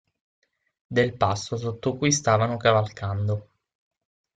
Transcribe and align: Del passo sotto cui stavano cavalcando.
Del 0.87 1.15
passo 1.15 1.57
sotto 1.57 1.95
cui 1.95 2.11
stavano 2.11 2.57
cavalcando. 2.57 3.49